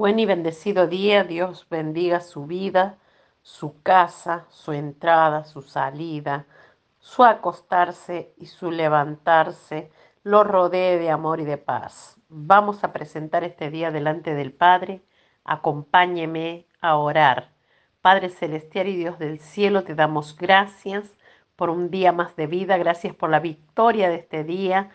Buen 0.00 0.18
y 0.18 0.24
bendecido 0.24 0.86
día, 0.86 1.24
Dios 1.24 1.66
bendiga 1.68 2.20
su 2.20 2.46
vida, 2.46 2.96
su 3.42 3.82
casa, 3.82 4.46
su 4.48 4.72
entrada, 4.72 5.44
su 5.44 5.60
salida, 5.60 6.46
su 6.98 7.22
acostarse 7.22 8.32
y 8.38 8.46
su 8.46 8.70
levantarse, 8.70 9.90
lo 10.22 10.42
rodee 10.42 10.98
de 10.98 11.10
amor 11.10 11.38
y 11.40 11.44
de 11.44 11.58
paz. 11.58 12.16
Vamos 12.30 12.82
a 12.82 12.94
presentar 12.94 13.44
este 13.44 13.68
día 13.68 13.90
delante 13.90 14.34
del 14.34 14.54
Padre. 14.54 15.02
Acompáñeme 15.44 16.66
a 16.80 16.96
orar. 16.96 17.52
Padre 18.00 18.30
Celestial 18.30 18.88
y 18.88 18.96
Dios 18.96 19.18
del 19.18 19.38
cielo, 19.38 19.84
te 19.84 19.94
damos 19.94 20.34
gracias 20.34 21.14
por 21.56 21.68
un 21.68 21.90
día 21.90 22.10
más 22.12 22.34
de 22.36 22.46
vida, 22.46 22.78
gracias 22.78 23.14
por 23.14 23.28
la 23.28 23.40
victoria 23.40 24.08
de 24.08 24.14
este 24.14 24.44
día, 24.44 24.88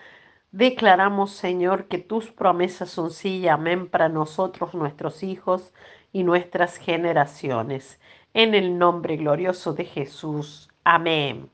Declaramos, 0.57 1.31
Señor, 1.31 1.89
que 1.89 1.97
tus 1.97 2.31
promesas 2.31 2.89
son 2.89 3.11
sí 3.11 3.39
y 3.39 3.47
amén 3.49 3.89
para 3.89 4.07
nosotros, 4.07 4.73
nuestros 4.73 5.21
hijos 5.21 5.73
y 6.13 6.23
nuestras 6.23 6.77
generaciones. 6.77 7.99
En 8.33 8.55
el 8.55 8.77
nombre 8.77 9.17
glorioso 9.17 9.73
de 9.73 9.83
Jesús. 9.83 10.69
Amén. 10.85 11.49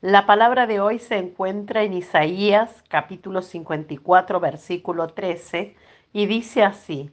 La 0.00 0.24
palabra 0.24 0.68
de 0.68 0.78
hoy 0.78 1.00
se 1.00 1.16
encuentra 1.16 1.82
en 1.82 1.94
Isaías 1.94 2.84
capítulo 2.88 3.42
54, 3.42 4.38
versículo 4.38 5.08
13, 5.08 5.74
y 6.12 6.26
dice 6.26 6.62
así, 6.62 7.10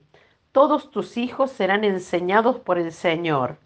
Todos 0.51 0.91
tus 0.91 1.17
hijos 1.17 1.49
serán 1.49 1.83
enseñados 1.83 2.59
por 2.59 2.77
el 2.77 2.91
Señor, 2.91 3.57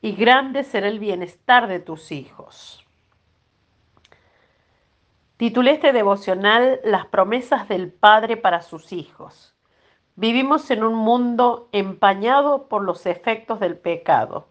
y 0.00 0.12
grande 0.12 0.62
será 0.62 0.86
el 0.86 1.00
bienestar 1.00 1.66
de 1.66 1.80
tus 1.80 2.12
hijos. 2.12 2.83
Titulé 5.36 5.72
este 5.72 5.92
devocional 5.92 6.80
Las 6.84 7.06
promesas 7.06 7.66
del 7.68 7.90
Padre 7.90 8.36
para 8.36 8.62
sus 8.62 8.92
hijos. 8.92 9.52
Vivimos 10.14 10.70
en 10.70 10.84
un 10.84 10.94
mundo 10.94 11.68
empañado 11.72 12.68
por 12.68 12.84
los 12.84 13.04
efectos 13.04 13.58
del 13.58 13.76
pecado. 13.76 14.46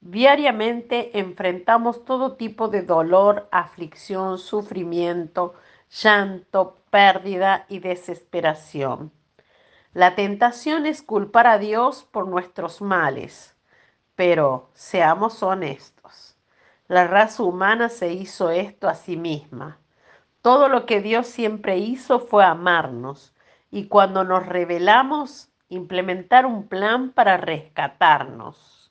Diariamente 0.00 1.18
enfrentamos 1.18 2.04
todo 2.04 2.36
tipo 2.36 2.68
de 2.68 2.82
dolor, 2.82 3.48
aflicción, 3.50 4.38
sufrimiento, 4.38 5.54
llanto, 5.90 6.76
pérdida 6.90 7.66
y 7.68 7.80
desesperación. 7.80 9.10
La 9.94 10.14
tentación 10.14 10.86
es 10.86 11.02
culpar 11.02 11.48
a 11.48 11.58
Dios 11.58 12.04
por 12.04 12.28
nuestros 12.28 12.80
males, 12.80 13.56
pero 14.14 14.70
seamos 14.74 15.42
honestos. 15.42 16.36
La 16.86 17.08
raza 17.08 17.42
humana 17.42 17.88
se 17.88 18.12
hizo 18.12 18.50
esto 18.50 18.88
a 18.88 18.94
sí 18.94 19.16
misma. 19.16 19.80
Todo 20.42 20.68
lo 20.70 20.86
que 20.86 21.02
Dios 21.02 21.26
siempre 21.26 21.76
hizo 21.78 22.18
fue 22.18 22.44
amarnos 22.44 23.34
y 23.70 23.88
cuando 23.88 24.24
nos 24.24 24.46
revelamos, 24.46 25.50
implementar 25.68 26.46
un 26.46 26.66
plan 26.66 27.10
para 27.10 27.36
rescatarnos. 27.36 28.90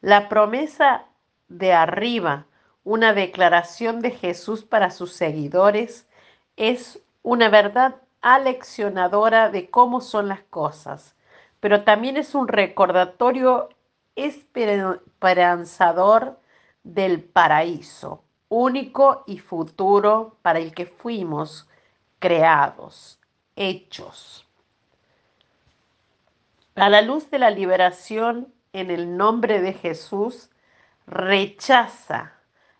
La 0.00 0.30
promesa 0.30 1.04
de 1.48 1.74
arriba, 1.74 2.46
una 2.84 3.12
declaración 3.12 4.00
de 4.00 4.12
Jesús 4.12 4.64
para 4.64 4.90
sus 4.90 5.12
seguidores, 5.12 6.08
es 6.56 7.02
una 7.22 7.50
verdad 7.50 7.96
aleccionadora 8.22 9.50
de 9.50 9.68
cómo 9.68 10.00
son 10.00 10.28
las 10.28 10.40
cosas, 10.40 11.16
pero 11.60 11.84
también 11.84 12.16
es 12.16 12.34
un 12.34 12.48
recordatorio 12.48 13.68
esperanzador 14.16 16.40
del 16.82 17.22
paraíso 17.22 18.22
único 18.48 19.24
y 19.26 19.38
futuro 19.38 20.36
para 20.42 20.58
el 20.58 20.74
que 20.74 20.86
fuimos 20.86 21.68
creados, 22.18 23.18
hechos. 23.56 24.46
A 26.74 26.88
la 26.88 27.02
luz 27.02 27.30
de 27.30 27.38
la 27.38 27.50
liberación 27.50 28.52
en 28.72 28.90
el 28.90 29.16
nombre 29.16 29.60
de 29.60 29.72
Jesús, 29.72 30.50
rechaza 31.06 32.34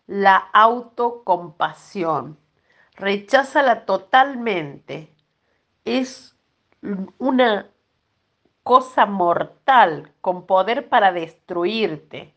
la 0.05 0.35
autocompasión, 0.35 2.37
recházala 2.95 3.85
totalmente. 3.85 5.13
Es 5.85 6.35
una 7.17 7.69
cosa 8.63 9.05
mortal 9.05 10.11
con 10.21 10.45
poder 10.45 10.89
para 10.89 11.11
destruirte. 11.11 12.35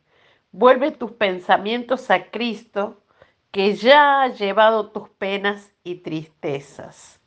Vuelve 0.52 0.92
tus 0.92 1.12
pensamientos 1.12 2.10
a 2.10 2.30
Cristo 2.30 3.02
que 3.50 3.74
ya 3.74 4.22
ha 4.22 4.28
llevado 4.28 4.90
tus 4.90 5.08
penas 5.08 5.72
y 5.82 5.96
tristezas. 5.96 7.20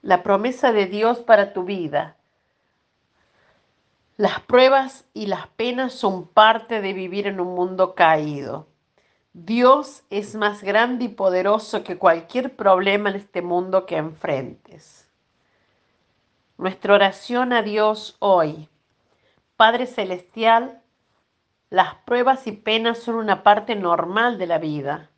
La 0.00 0.22
promesa 0.22 0.72
de 0.72 0.86
Dios 0.86 1.20
para 1.20 1.52
tu 1.52 1.64
vida. 1.64 2.16
Las 4.16 4.40
pruebas 4.40 5.06
y 5.14 5.26
las 5.26 5.46
penas 5.48 5.92
son 5.92 6.26
parte 6.26 6.80
de 6.80 6.92
vivir 6.92 7.26
en 7.26 7.40
un 7.40 7.54
mundo 7.54 7.94
caído. 7.94 8.66
Dios 9.32 10.02
es 10.10 10.34
más 10.34 10.62
grande 10.62 11.06
y 11.06 11.08
poderoso 11.08 11.84
que 11.84 11.96
cualquier 11.96 12.54
problema 12.54 13.08
en 13.10 13.16
este 13.16 13.40
mundo 13.40 13.86
que 13.86 13.96
enfrentes. 13.96 15.08
Nuestra 16.58 16.94
oración 16.94 17.52
a 17.52 17.62
Dios 17.62 18.16
hoy. 18.18 18.68
Padre 19.56 19.86
Celestial, 19.86 20.81
las 21.72 21.94
pruebas 22.04 22.46
y 22.46 22.52
penas 22.52 22.98
son 22.98 23.14
una 23.14 23.42
parte 23.42 23.74
normal 23.74 24.36
de 24.36 24.46
la 24.46 24.58
vida. 24.58 25.08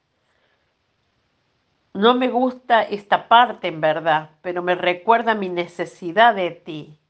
No 1.93 2.15
me 2.15 2.29
gusta 2.29 2.85
esta 2.85 3.27
parte 3.27 3.67
en 3.67 3.81
verdad, 3.81 4.31
pero 4.41 4.63
me 4.63 4.77
recuerda 4.77 5.35
mi 5.35 5.49
necesidad 5.49 6.33
de 6.37 6.53
ti. 6.53 7.01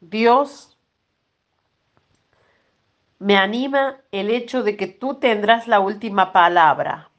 Dios 0.00 0.78
me 3.18 3.36
anima 3.36 3.98
el 4.10 4.30
hecho 4.30 4.62
de 4.62 4.78
que 4.78 4.86
tú 4.86 5.16
tendrás 5.16 5.68
la 5.68 5.80
última 5.80 6.32
palabra. 6.32 7.10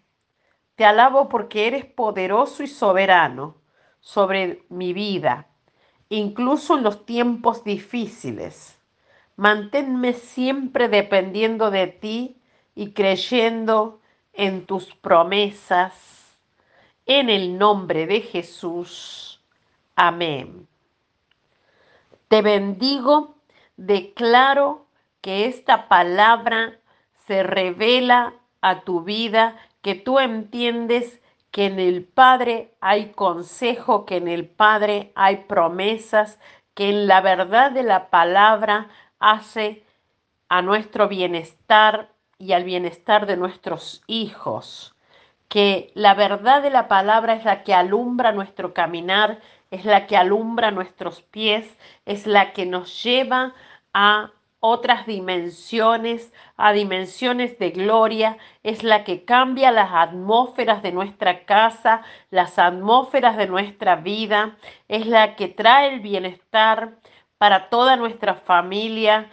Te 0.74 0.86
alabo 0.86 1.30
porque 1.30 1.68
eres 1.68 1.86
poderoso 1.86 2.64
y 2.64 2.68
soberano 2.68 3.62
sobre 4.00 4.66
mi 4.70 4.92
vida, 4.92 5.50
incluso 6.10 6.80
en 6.80 6.84
los 6.84 7.06
tiempos 7.06 7.64
difíciles. 7.64 8.73
Manténme 9.36 10.14
siempre 10.14 10.90
dependiendo 10.90 11.72
de 11.72 11.88
ti 11.88 12.38
y 12.76 12.92
creyendo 12.92 14.00
en 14.34 14.66
tus 14.66 14.94
promesas. 14.96 16.38
En 17.06 17.30
el 17.30 17.58
nombre 17.58 18.08
de 18.08 18.22
Jesús. 18.22 19.42
Amén. 19.96 20.68
Te 22.28 22.42
bendigo, 22.42 23.36
declaro 23.76 24.86
que 25.22 25.46
esta 25.46 25.88
palabra 25.88 26.80
se 27.28 27.44
revela 27.44 28.34
a 28.62 28.82
tu 28.82 29.02
vida, 29.02 29.58
que 29.82 29.96
tú 29.96 30.20
entiendes 30.20 31.22
que 31.52 31.66
en 31.66 31.80
el 31.80 32.04
Padre 32.04 32.74
hay 32.82 33.12
consejo, 33.12 34.06
que 34.06 34.18
en 34.18 34.28
el 34.28 34.48
Padre 34.48 35.12
hay 35.16 35.44
promesas, 35.48 36.40
que 36.74 36.90
en 36.90 37.08
la 37.08 37.22
verdad 37.22 37.72
de 37.72 37.84
la 37.84 38.10
palabra 38.10 38.90
hace 39.24 39.84
a 40.50 40.62
nuestro 40.62 41.08
bienestar 41.08 42.10
y 42.38 42.52
al 42.52 42.64
bienestar 42.64 43.26
de 43.26 43.38
nuestros 43.38 44.04
hijos, 44.06 44.96
que 45.48 45.92
la 45.96 46.14
verdad 46.14 46.62
de 46.62 46.70
la 46.70 46.88
palabra 46.88 47.34
es 47.34 47.46
la 47.46 47.64
que 47.64 47.74
alumbra 47.74 48.32
nuestro 48.32 48.74
caminar, 48.74 49.40
es 49.72 49.86
la 49.86 50.08
que 50.08 50.18
alumbra 50.18 50.72
nuestros 50.72 51.22
pies, 51.22 51.78
es 52.06 52.28
la 52.28 52.54
que 52.54 52.66
nos 52.66 53.04
lleva 53.04 53.54
a 53.94 54.32
otras 54.60 55.06
dimensiones, 55.06 56.34
a 56.56 56.72
dimensiones 56.72 57.60
de 57.60 57.72
gloria, 57.72 58.38
es 58.64 58.84
la 58.84 59.04
que 59.04 59.26
cambia 59.26 59.72
las 59.72 59.90
atmósferas 59.92 60.82
de 60.82 60.92
nuestra 60.92 61.46
casa, 61.46 62.02
las 62.30 62.58
atmósferas 62.60 63.36
de 63.36 63.48
nuestra 63.48 63.98
vida, 63.98 64.56
es 64.88 65.06
la 65.06 65.36
que 65.36 65.50
trae 65.50 65.94
el 65.94 66.00
bienestar, 66.00 66.94
para 67.44 67.68
toda 67.68 67.98
nuestra 67.98 68.36
familia. 68.36 69.30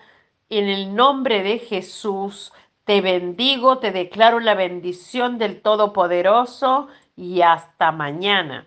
En 0.49 0.69
el 0.69 0.97
nombre 0.97 1.45
de 1.45 1.61
Jesús, 1.61 2.53
te 2.83 3.01
bendigo, 3.01 3.79
te 3.79 3.93
declaro 3.93 4.41
la 4.41 4.57
bendición 4.57 5.39
del 5.39 5.62
Todopoderoso 5.62 6.89
y 7.15 7.43
hasta 7.43 7.93
mañana. 7.93 8.67